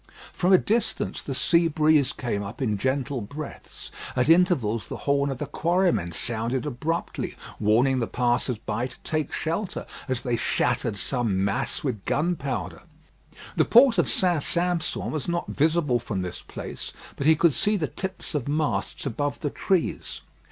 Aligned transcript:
From 0.33 0.51
a 0.51 0.57
distance 0.57 1.21
the 1.21 1.35
sea 1.35 1.67
breeze 1.67 2.11
came 2.11 2.41
up 2.41 2.59
in 2.59 2.75
gentle 2.75 3.21
breaths, 3.21 3.91
at 4.15 4.29
intervals 4.29 4.87
the 4.87 4.97
horn 5.05 5.29
of 5.29 5.37
the 5.37 5.45
quarrymen 5.45 6.11
sounded 6.11 6.65
abruptly, 6.65 7.35
warning 7.59 7.99
the 7.99 8.07
passers 8.07 8.57
by 8.57 8.87
to 8.87 8.95
take 9.03 9.31
shelter, 9.31 9.85
as 10.07 10.23
they 10.23 10.35
shattered 10.37 10.97
some 10.97 11.45
mass 11.45 11.83
with 11.83 12.03
gunpowder. 12.05 12.81
The 13.55 13.65
Port 13.65 13.99
of 13.99 14.09
St. 14.09 14.41
Sampson 14.41 15.11
was 15.11 15.27
not 15.29 15.49
visible 15.49 15.99
from 15.99 16.23
this 16.23 16.41
place, 16.41 16.91
but 17.15 17.27
he 17.27 17.35
could 17.35 17.53
see 17.53 17.77
the 17.77 17.85
tips 17.87 18.33
of 18.33 18.47
masts 18.47 19.05
above 19.05 19.41
the 19.41 19.51
trees. 19.51 20.21